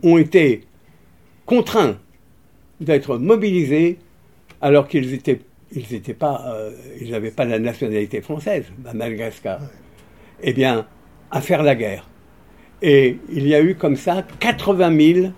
[0.01, 0.63] ont été
[1.45, 1.97] contraints
[2.79, 3.99] d'être mobilisés
[4.61, 5.41] alors qu'ils étaient
[5.73, 9.59] ils n'étaient pas, euh, ils n'avaient pas la nationalité française, à Madagascar.
[10.41, 10.87] Eh bien,
[11.29, 12.07] à faire la guerre.
[12.81, 15.31] Et il y a eu comme ça 80 000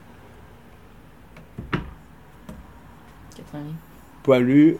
[4.23, 4.77] poilus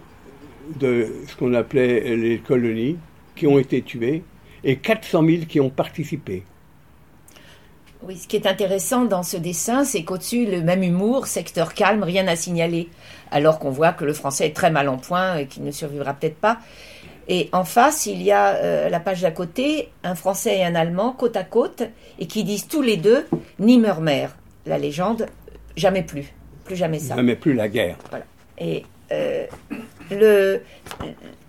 [0.80, 2.98] de ce qu'on appelait les colonies
[3.36, 4.24] qui ont été tués
[4.64, 6.44] et 400 000 qui ont participé.
[8.02, 12.04] Oui, ce qui est intéressant dans ce dessin, c'est qu'au-dessus, le même humour, secteur calme,
[12.04, 12.88] rien à signaler,
[13.30, 16.14] alors qu'on voit que le français est très mal en point et qu'il ne survivra
[16.14, 16.60] peut-être pas.
[17.32, 20.74] Et en face, il y a euh, la page d'à côté, un français et un
[20.74, 21.84] allemand côte à côte,
[22.18, 23.26] et qui disent tous les deux
[23.60, 24.30] Nimmermeer,
[24.66, 25.28] la légende,
[25.78, 26.34] jamais plus,
[26.66, 27.16] plus jamais ça.
[27.16, 27.98] Jamais plus la guerre.
[28.10, 28.26] Voilà.
[28.58, 29.46] Et euh,
[30.10, 30.62] le,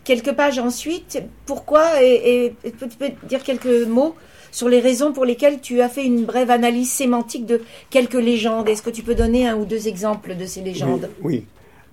[0.04, 4.14] quelques pages ensuite, pourquoi, et, et tu peux dire quelques mots
[4.52, 8.68] sur les raisons pour lesquelles tu as fait une brève analyse sémantique de quelques légendes.
[8.68, 11.08] Est-ce que tu peux donner un ou deux exemples de ces légendes?
[11.22, 11.46] Oui,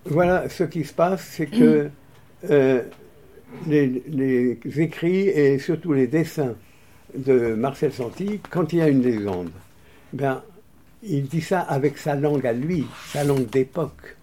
[0.06, 1.90] Voilà, ce qui se passe, c'est que
[2.50, 2.82] euh,
[3.68, 6.56] les, écrits et surtout les dessins
[7.16, 9.50] de Marcel Santi, quand il y a une légende,
[10.14, 10.42] ben,
[11.04, 14.16] il dit ça avec sa langue à lui, sa langue d'époque.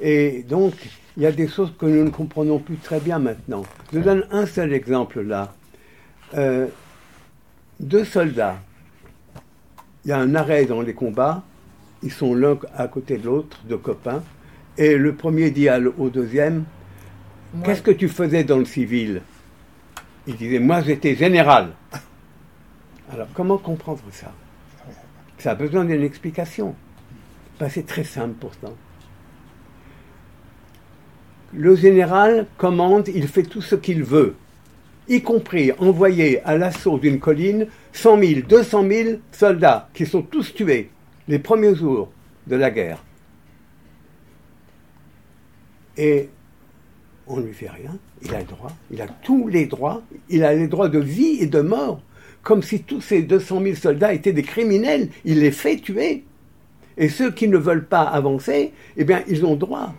[0.00, 0.74] Et donc,
[1.16, 3.64] il y a des choses que nous ne comprenons plus très bien maintenant.
[3.92, 5.54] Je donne un seul exemple là.
[6.34, 6.66] Euh,
[7.80, 8.58] deux soldats.
[10.04, 11.42] Il y a un arrêt dans les combats.
[12.02, 14.22] Ils sont l'un à côté de l'autre, deux copains.
[14.76, 16.64] Et le premier dit au deuxième
[17.64, 19.22] Qu'est-ce que tu faisais dans le civil?
[20.26, 21.72] Il disait Moi, j'étais général.
[23.10, 24.32] Alors, comment comprendre ça?
[25.38, 26.74] Ça a besoin d'une explication.
[27.58, 28.74] Ben, c'est très simple pourtant.
[31.54, 34.36] Le général commande, il fait tout ce qu'il veut
[35.08, 40.54] y compris envoyer à l'assaut d'une colline 100 000, 200 000 soldats qui sont tous
[40.54, 40.90] tués
[41.26, 42.10] les premiers jours
[42.46, 43.02] de la guerre.
[45.96, 46.28] Et
[47.28, 50.44] on ne lui fait rien, il a le droit, il a tous les droits, il
[50.44, 52.00] a les droits de vie et de mort,
[52.42, 56.24] comme si tous ces 200 000 soldats étaient des criminels, il les fait tuer.
[56.96, 59.94] Et ceux qui ne veulent pas avancer, eh bien, ils ont droit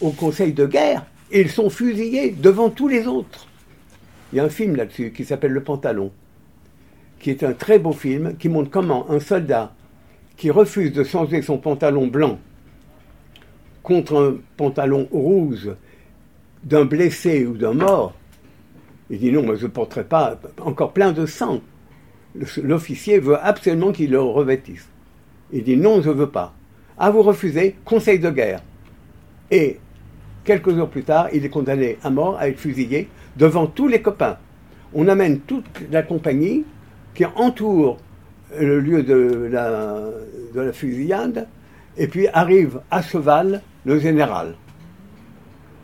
[0.00, 1.06] au conseil de guerre.
[1.30, 3.46] Et ils sont fusillés devant tous les autres.
[4.32, 6.10] Il y a un film là-dessus qui s'appelle Le Pantalon,
[7.20, 9.74] qui est un très beau film qui montre comment un soldat
[10.36, 12.38] qui refuse de changer son pantalon blanc
[13.82, 15.70] contre un pantalon rouge
[16.64, 18.14] d'un blessé ou d'un mort,
[19.10, 21.60] il dit non, moi je ne porterai pas encore plein de sang.
[22.62, 24.88] L'officier veut absolument qu'il le revêtisse.
[25.50, 26.54] Il dit non, je ne veux pas.
[26.98, 28.62] Ah, vous refusez, conseil de guerre.
[29.50, 29.78] Et
[30.44, 34.02] quelques jours plus tard, il est condamné à mort, à être fusillé, devant tous les
[34.02, 34.36] copains.
[34.92, 36.64] On amène toute la compagnie
[37.14, 37.98] qui entoure
[38.58, 41.46] le lieu de la fusillade,
[41.96, 44.54] et puis arrive à cheval le général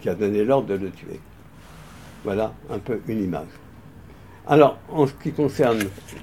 [0.05, 1.19] qui a donné l'ordre de le tuer.
[2.25, 3.49] Voilà un peu une image.
[4.47, 5.79] Alors, en ce qui concerne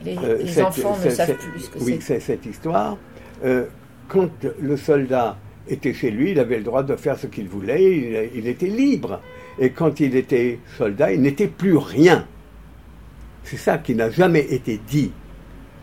[0.06, 3.00] les, euh, cette, enfants ne savent plus ce que oui, c'est cette histoire.
[3.44, 3.66] Euh,
[4.08, 4.30] quand
[4.62, 5.36] le soldat
[5.68, 9.20] était chez lui, il avait le droit de faire ce qu'il voulait, il, était libre.
[9.58, 12.28] Et quand il était soldat, il n'était plus rien.
[13.44, 15.12] C'est ça qui n'a jamais été dit.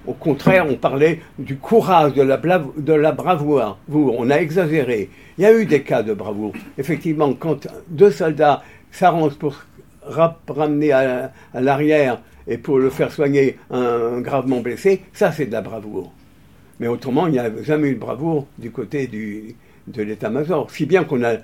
[0.09, 3.77] Au contraire, on parlait du courage, de la, bravoure.
[3.93, 5.11] On a exagéré.
[5.37, 6.55] Il y a eu des cas de bravoure.
[6.79, 9.55] Effectivement, quand deux soldats s'arrangent pour
[10.03, 15.61] ramener à, l'arrière et pour le faire soigner un, gravement blessé, ça c'est de la
[15.61, 16.11] bravoure.
[16.81, 20.71] Mais autrement, il n'y a jamais eu de bravoure du côté de l'état-major.
[20.71, 21.35] Si bien qu'on a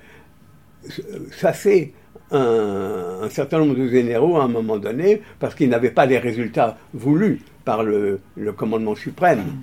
[1.38, 1.92] chassé
[2.30, 6.78] un, certain nombre de généraux à un moment donné parce qu'ils n'avaient pas les résultats
[6.94, 8.20] voulus par le,
[8.56, 9.62] commandement suprême.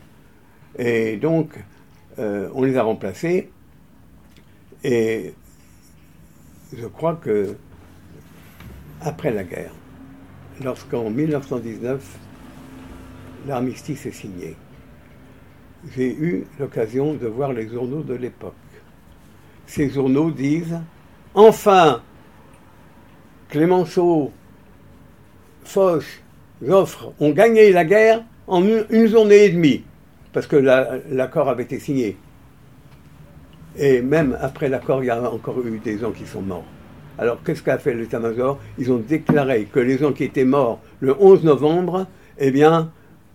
[0.78, 1.54] Et donc,
[2.20, 3.50] euh, on les a remplacés
[4.84, 5.34] et
[6.76, 7.56] je crois que
[9.02, 9.74] après la guerre,
[10.64, 12.18] lorsqu'en 1919,
[13.48, 14.56] l'armistice est signé,
[15.96, 18.54] j'ai eu l'occasion de voir les journaux de l'époque.
[19.66, 20.80] Ces journaux disent
[21.34, 22.02] Enfin,
[23.50, 24.32] Clémenceau,
[25.64, 26.24] Foch,
[26.62, 29.84] Joffre ont gagné la guerre en une, journée et demie,
[30.34, 32.18] parce que l'accord avait été signé.
[33.78, 36.66] Et même après l'accord, il y a encore eu des gens qui sont morts.
[37.18, 38.60] Alors qu'est-ce qu'a fait l'état-major?
[38.78, 42.92] Ils ont déclaré que les gens qui étaient morts le 11 novembre, eh bien,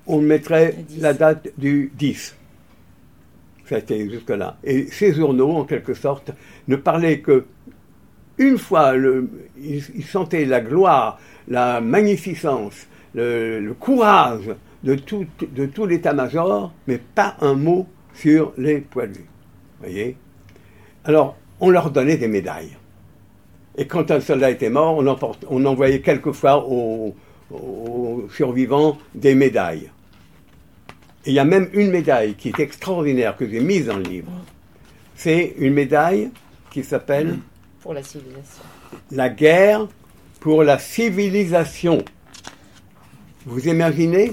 [0.06, 2.36] on mettrait la date du 10.
[3.64, 4.58] Ça a été jusque-là.
[4.62, 6.30] Et ces journaux, en quelque sorte,
[6.68, 7.46] ne parlaient que
[8.38, 8.94] une fois,
[9.58, 14.50] ils, sentaient la gloire, la magnificence, le, courage
[14.82, 19.26] de tout, de tout l'état-major, mais pas un mot sur les poilus.
[19.80, 20.16] Voyez?
[21.04, 22.76] Alors, on leur donnait des médailles.
[23.76, 25.02] Et quand un soldat était mort,
[25.48, 27.14] on, envoyait quelquefois aux,
[28.34, 29.90] survivants des médailles.
[31.24, 34.02] Et il y a même une médaille qui est extraordinaire, que j'ai mise dans le
[34.02, 34.30] livre.
[35.14, 36.30] C'est une médaille
[36.70, 37.38] qui s'appelle...
[37.80, 38.62] Pour la civilisation.
[39.10, 39.86] La guerre
[40.40, 42.04] pour la civilisation.
[43.46, 44.32] Vous imaginez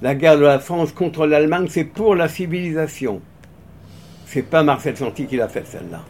[0.00, 3.20] La guerre de la France contre l'Allemagne, c'est pour la civilisation.
[4.24, 6.02] C'est pas Marcel Santi qui l'a fait celle-là.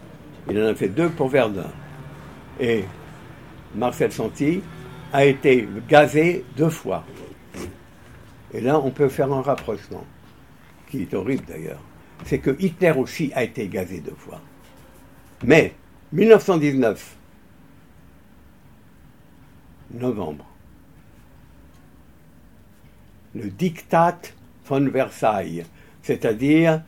[0.48, 1.70] Il en a fait deux pour Verdun.
[2.60, 2.84] Et
[3.74, 4.62] Marcel Santi
[5.12, 7.04] a été gazé deux fois.
[8.52, 10.04] Et là, on peut faire un rapprochement,
[10.88, 11.82] qui est horrible d'ailleurs.
[12.24, 14.40] C'est que Hitler aussi a été gazé deux fois.
[15.44, 15.74] Mais,
[16.12, 17.16] 1919,
[19.94, 20.46] novembre,
[23.34, 24.18] le diktat
[24.66, 25.64] von Versailles,
[26.02, 26.82] c'est-à-dire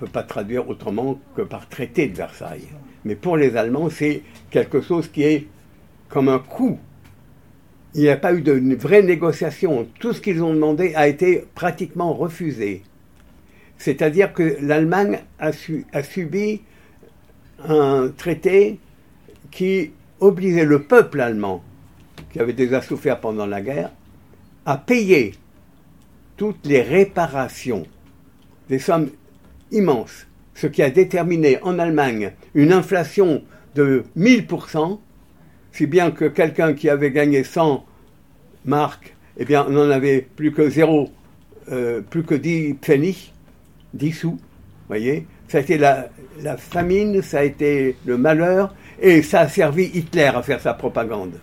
[0.00, 2.68] ne peut pas traduire autrement que par traité de Versailles.
[3.04, 5.46] Mais pour les Allemands, c'est quelque chose qui est
[6.08, 6.78] comme un coup.
[7.94, 9.88] Il n'y a pas eu de vraie négociation.
[9.98, 12.82] Tout ce qu'ils ont demandé a été pratiquement refusé.
[13.78, 15.50] C'est-à-dire que l'Allemagne a,
[15.92, 16.62] a subi
[17.66, 18.78] un traité
[19.50, 21.62] qui obligeait le peuple allemand,
[22.32, 23.90] qui avait déjà souffert pendant la guerre,
[24.68, 25.32] à payer
[26.36, 27.86] toutes les réparations,
[28.68, 29.08] des sommes
[29.72, 33.42] immense, ce qui a déterminé en Allemagne une inflation
[33.74, 35.00] de 1000%,
[35.72, 37.82] si bien que quelqu'un qui avait gagné 100
[38.66, 41.08] marques, eh bien, n'en avait plus que 0,
[41.72, 43.32] euh, plus que 10 pennies,
[43.94, 44.38] 10 sous,
[44.86, 46.10] voyez Ça a été la
[46.58, 51.40] famine, ça a été le malheur, et ça a servi Hitler à faire sa propagande.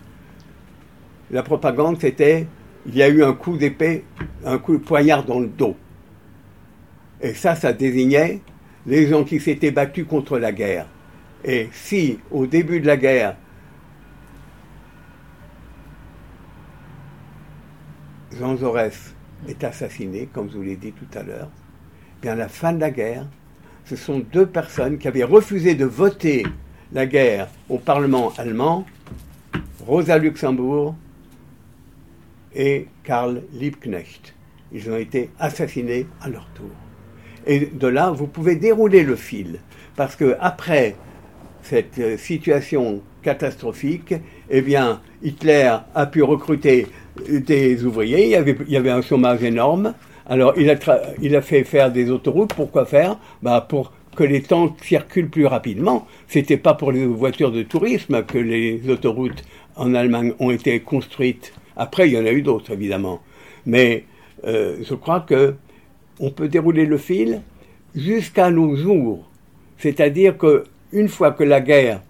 [1.32, 2.46] La propagande, c'était,
[2.86, 4.04] il y a eu un coup d'épée,
[4.44, 5.76] un coup de poignard dans le dos.
[7.20, 8.40] Et ça, ça désignait
[8.86, 10.86] les gens qui s'étaient battus contre la guerre.
[11.44, 13.36] Et si, au début de la guerre,
[18.38, 19.14] Jean Jaurès
[19.48, 21.50] est assassiné, comme je vous l'ai dit tout à l'heure,
[22.22, 23.26] bien à la fin de la guerre,
[23.84, 26.44] ce sont deux personnes qui avaient refusé de voter
[26.92, 28.84] la guerre au Parlement allemand,
[29.86, 30.94] Rosa Luxembourg
[32.56, 34.34] et Karl Liebknecht.
[34.72, 36.70] Ils ont été assassinés à leur tour.
[37.46, 39.60] Et de là, vous pouvez dérouler le fil,
[39.94, 40.96] parce que après
[41.62, 44.14] cette euh, situation catastrophique,
[44.50, 46.86] eh bien, Hitler a pu recruter
[47.28, 48.30] des ouvriers, il
[48.68, 49.94] y avait, un chômage énorme,
[50.28, 50.76] alors il a,
[51.20, 53.18] il a fait faire des autoroutes, pourquoi faire?
[53.42, 56.06] Bah, Pour que les tanks circulent plus rapidement.
[56.26, 59.44] C'était pas pour les voitures de tourisme que les autoroutes
[59.76, 61.52] en Allemagne ont été construites.
[61.76, 63.20] Après, il y en a eu d'autres, évidemment.
[63.66, 64.04] Mais
[64.46, 65.54] euh, je crois que
[66.20, 67.42] on peut dérouler le fil
[67.94, 69.28] jusqu'à nos jours.
[69.78, 72.00] C'est-à-dire que une fois que la guerre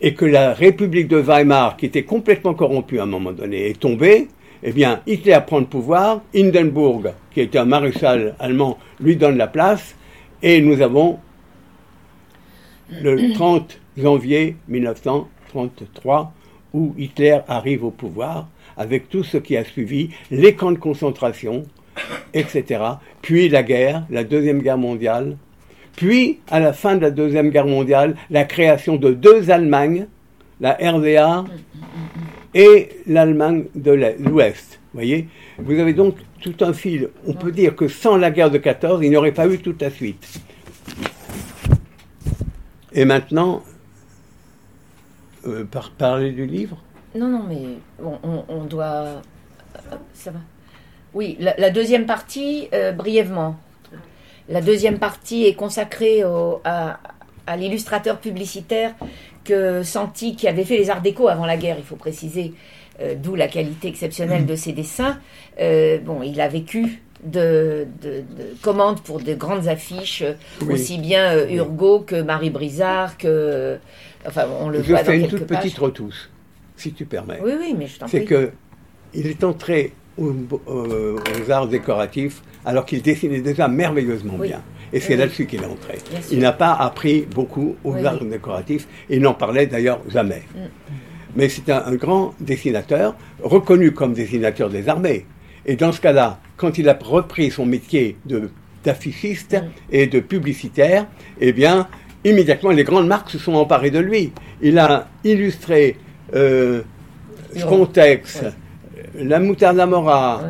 [0.00, 3.78] et que la République de Weimar, qui était complètement corrompue à un moment donné, est
[3.78, 4.28] tombée,
[4.62, 9.48] eh bien, Hitler prend le pouvoir, Hindenburg, qui était un maréchal allemand, lui donne la
[9.48, 9.96] place,
[10.42, 11.18] et nous avons
[12.90, 16.32] le 30 janvier 1933,
[16.74, 21.64] où Hitler arrive au pouvoir, avec tout ce qui a suivi, les camps de concentration,
[22.34, 22.82] etc.
[23.20, 25.36] Puis la guerre, la Deuxième Guerre mondiale.
[25.96, 30.06] Puis, à la fin de la Deuxième Guerre mondiale, la création de deux Allemagnes,
[30.60, 31.44] la RDA
[32.54, 34.80] et l'Allemagne de l'Ouest.
[34.94, 35.28] voyez?
[35.58, 37.10] Vous avez donc tout un fil.
[37.26, 39.82] On peut dire que sans la guerre de 14, il n'y aurait pas eu toute
[39.82, 40.40] la suite.
[42.94, 43.62] Et maintenant,
[45.46, 46.76] euh, par parler du livre?
[47.14, 47.78] Non, non, mais
[48.48, 48.84] on, doit.
[48.84, 49.20] Euh,
[50.14, 50.38] ça va.
[51.14, 53.56] Oui, la, deuxième partie, euh, brièvement.
[54.48, 56.22] La deuxième partie est consacrée
[56.64, 56.98] à,
[57.56, 58.94] l'illustrateur publicitaire
[59.44, 62.54] que Santi, qui avait fait les arts déco avant la guerre, il faut préciser,
[63.16, 65.18] d'où la qualité exceptionnelle de ses dessins.
[65.58, 67.86] bon, il a vécu de,
[68.62, 70.24] commandes pour de grandes affiches,
[70.68, 73.78] aussi bien Urgo que Marie Brizard, que
[74.26, 76.28] Enfin, on le je fais une toute petite retouche,
[76.82, 77.38] si tu permets.
[77.42, 78.50] Oui, oui, mais je t'en C'est que
[79.14, 80.32] il est entré aux,
[81.50, 84.62] arts décoratifs alors qu'il dessinait déjà merveilleusement bien.
[84.92, 85.98] Et c'est là-dessus qu'il est entré.
[86.30, 90.42] Il n'a pas appris beaucoup aux arts décoratifs et n'en parlait d'ailleurs jamais.
[90.54, 90.58] Mm.
[91.34, 95.24] Mais c'est un, grand dessinateur, reconnu comme dessinateur des armées.
[95.64, 98.50] Et dans ce cas-là, quand il a repris son métier de
[98.84, 99.70] d'affichiste mm.
[99.92, 101.06] et de publicitaire,
[101.40, 101.88] eh bien,
[102.24, 104.32] immédiatement, les grandes marques se sont emparées de lui.
[104.60, 105.96] Il a illustré
[106.34, 106.82] euh,
[107.56, 108.42] Frontex,
[109.18, 110.42] la moutarde Amora,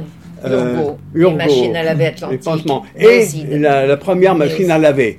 [1.15, 5.19] Urgo, machine à laver Atlantique, et la, première machine à laver.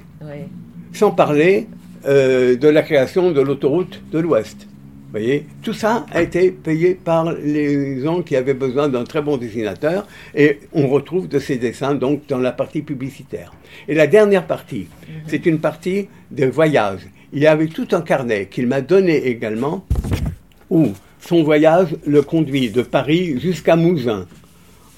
[0.93, 1.67] Sans parler
[2.05, 4.67] euh, de la création de l'autoroute de l'Ouest.
[5.13, 9.37] Voyez, tout ça a été payé par les gens qui avaient besoin d'un très bon
[9.37, 13.53] dessinateur et on retrouve de ces dessins donc dans la partie publicitaire.
[13.87, 15.13] Et la dernière partie, mhm.
[15.27, 17.01] c'est une partie de voyage.
[17.31, 19.85] Il y avait tout un carnet qu'il m'a donné également
[20.73, 20.87] où
[21.19, 24.25] son voyage le conduit de Paris jusqu'à Mouzin,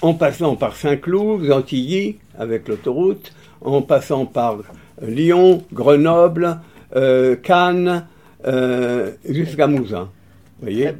[0.01, 4.59] en passant par Saint-Cloud, Antilly avec l'autoroute, en passant par
[5.01, 6.59] Lyon, Grenoble,
[6.95, 8.07] euh, Cannes,
[8.47, 10.09] euh, jusqu'à Mouzin.
[10.59, 10.91] Vous voyez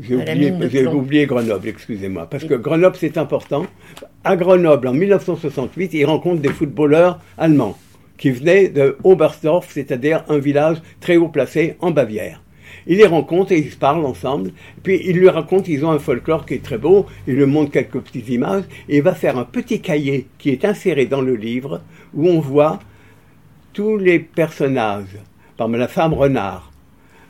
[0.00, 2.26] J'ai oublié, oublié, Grenoble, excusez-moi.
[2.28, 3.66] Parce que Grenoble, c'est important.
[4.24, 7.78] À Grenoble, en 1968, il rencontre des footballeurs allemands
[8.16, 12.42] qui venaient de Oberstdorf, c'est-à-dire un village très haut placé en Bavière.
[12.88, 14.50] Il les rencontre et ils se parlent ensemble.
[14.82, 17.06] Puis il lui raconte qu'ils ont un folklore qui est très beau.
[17.26, 20.64] Il lui montre quelques petites images et il va faire un petit cahier qui est
[20.64, 21.82] inséré dans le livre
[22.14, 22.80] où on voit
[23.74, 25.18] tous les personnages,
[25.56, 26.72] par la femme renard,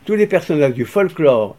[0.07, 1.57] tous les personnages du folklore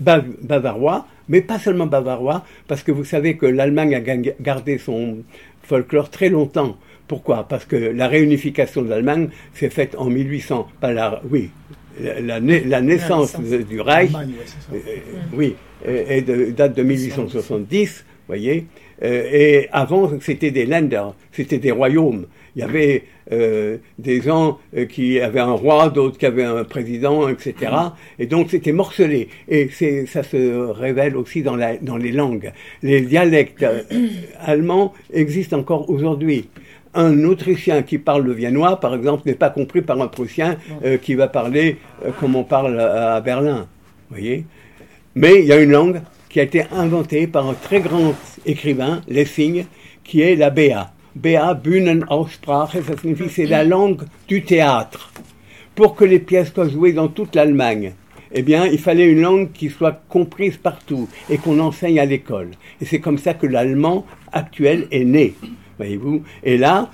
[0.00, 5.18] bavarois, mais pas seulement bavarois, parce que vous savez que l'Allemagne a gardé son
[5.62, 6.76] folklore très longtemps.
[7.06, 7.46] Pourquoi?
[7.48, 11.50] Parce que la réunification de l'Allemagne s'est faite en 1800, pas la, oui,
[11.98, 12.40] la,
[12.80, 14.12] naissance, du Reich,
[14.72, 14.78] euh,
[15.34, 18.66] oui, et date de 1870, voyez,
[19.02, 22.26] euh, et avant c'était des Länder, c'était des royaumes.
[22.56, 26.64] Il y avait euh, des gens euh, qui avaient un roi, d'autres qui avaient un
[26.64, 27.54] président, etc.
[28.18, 29.28] Et donc c'était morcelé.
[29.48, 29.70] Et
[30.06, 32.52] ça se révèle aussi dans, la, dans les langues.
[32.82, 33.82] Les dialectes euh,
[34.40, 36.48] allemands existent encore aujourd'hui.
[36.94, 40.56] Un Autrichien qui parle le viennois, par exemple, n'est pas compris par un Prussien
[41.02, 41.78] qui va parler
[42.18, 43.68] comme on parle à, Berlin.
[44.10, 44.44] Voyez?
[45.14, 48.14] Mais il y a une langue qui a été inventée par un très grand
[48.46, 49.66] écrivain, Lessing,
[50.04, 50.92] qui est la BA.
[51.14, 55.12] BA, Bühnenaussprache, ça signifie c'est la langue du théâtre.
[55.74, 57.92] Pour que les pièces soient jouées dans toute l'Allemagne,
[58.32, 62.50] eh bien, il fallait une langue qui soit comprise partout et qu'on enseigne à l'école.
[62.80, 65.34] Et c'est comme ça que l'allemand actuel est né,
[65.80, 66.22] voyez-vous.
[66.42, 66.90] Et là,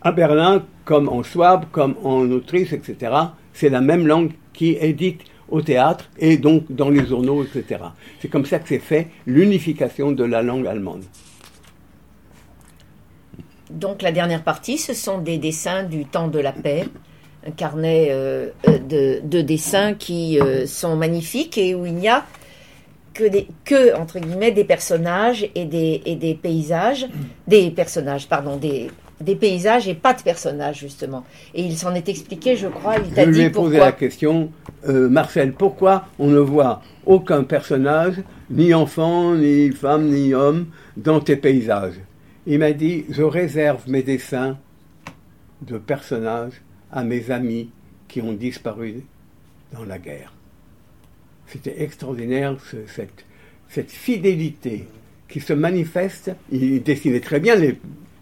[0.00, 3.12] à Berlin, comme en Souabe, comme en Autriche, etc.,
[3.52, 7.80] c'est la même langue qui est dite au théâtre et donc dans les journaux, etc.
[8.20, 11.04] C'est comme ça que s'est fait l'unification de la langue allemande.
[13.70, 16.84] Donc la dernière partie, ce sont des dessins du temps de la paix,
[17.46, 22.24] un carnet euh, de, dessins qui euh, sont magnifiques et où il n'y a
[23.14, 27.06] que, des, que entre guillemets des personnages et des, et des paysages,
[27.46, 28.90] des personnages, pardon, des,
[29.20, 31.24] des paysages et pas de personnages justement.
[31.54, 32.96] Et il s'en est expliqué, je crois.
[32.98, 34.50] Il je lui ai posé la question,
[34.86, 38.16] Marcel, pourquoi on ne voit aucun personnage,
[38.50, 42.00] ni enfant, ni femme, ni homme, dans tes paysages?
[42.46, 44.58] Il m'a dit, je réserve mes dessins
[45.62, 46.60] de personnages
[46.92, 47.70] à mes amis
[48.08, 49.02] qui ont disparu
[49.72, 50.33] dans la guerre.
[51.46, 53.24] C'était extraordinaire cette,
[53.68, 54.86] cette fidélité
[55.28, 56.32] qui se manifeste.
[56.50, 57.78] Il dessinait très bien les,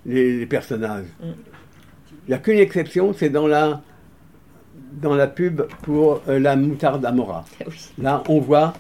[0.07, 1.07] les, personnages.
[1.21, 1.27] Mm.
[2.27, 3.83] Il n'y a qu'une exception, c'est dans la,
[5.01, 7.45] dans la pub pour euh, la moutarde Amora.
[7.99, 8.75] Là, on voit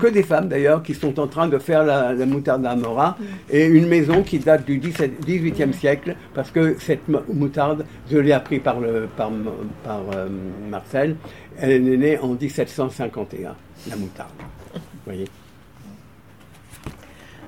[0.00, 3.16] que des femmes d'ailleurs qui sont en train de faire la, moutarde d'Amora,
[3.50, 8.58] et une maison qui date du 18e siècle, parce que cette moutarde, je l'ai appris
[8.58, 9.30] par, le, par,
[9.84, 10.28] par euh,
[10.68, 11.16] Marcel,
[11.58, 13.54] elle est née en 1751,
[13.88, 14.30] la moutarde.
[14.74, 15.26] Vous voyez?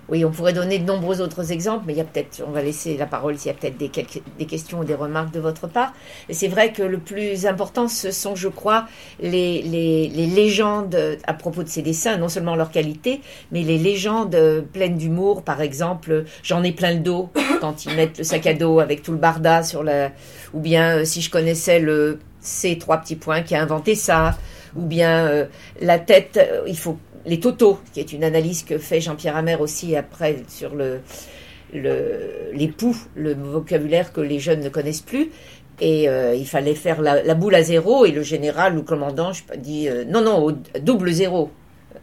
[0.08, 2.62] Oui, on pourrait donner de nombreux autres exemples, mais il y a peut-être, on va
[2.62, 5.92] laisser la parole s'il y a peut-être des, questions ou des remarques de votre part.
[6.30, 8.86] C'est vrai que le plus important, ce sont, je crois,
[9.20, 13.20] les, les, légendes à propos de ces dessins, non seulement leur qualité,
[13.52, 14.36] mais les légendes
[14.72, 15.42] pleines d'humour.
[15.42, 17.30] Par exemple, j'en ai plein le dos
[17.60, 20.10] quand ils mettent le sac à dos avec tout le barda sur la,
[20.54, 24.38] ou bien euh, si je connaissais le ces trois petits points qui a inventé ça,
[24.76, 25.46] ou bien euh,
[25.80, 26.96] la tête, euh, il faut
[27.28, 31.00] les totaux, qui est une analyse que fait Jean-Pierre Amer aussi après sur le,
[31.72, 35.30] l'époux, le vocabulaire que les jeunes ne connaissent plus.
[35.80, 39.32] Et euh, il fallait faire la, boule à zéro et le général ou le commandant
[39.32, 41.50] je dit euh, non, non, double zéro.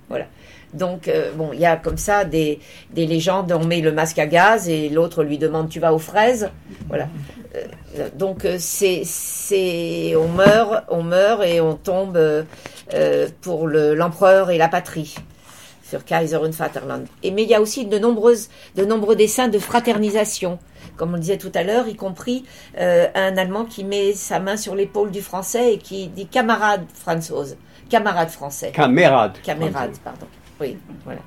[0.07, 0.27] Voilà.
[0.75, 2.59] Donc, euh, bon, il y a comme ça des,
[2.91, 5.99] des, légendes, on met le masque à gaz et l'autre lui demande tu vas aux
[5.99, 6.49] fraises?
[6.87, 7.07] Voilà.
[8.15, 12.17] donc, c'est, c'est, on meurt, on meurt et on tombe
[12.93, 15.15] euh, pour l'empereur et la patrie
[15.87, 17.07] sur Kaiser und Vaterland.
[17.23, 20.59] Et, mais il y a aussi de, nombreuses, de nombreux dessins de fraternisation,
[20.95, 22.45] comme on le disait tout à l'heure, y compris
[22.79, 26.85] euh, un Allemand qui met sa main sur l'épaule du Français et qui dit camarade
[26.93, 27.57] Françoise,
[27.89, 28.71] camarade français.
[28.71, 29.37] Camarade.
[29.43, 30.27] Camarade, pardon.
[30.59, 31.21] Oui, voilà.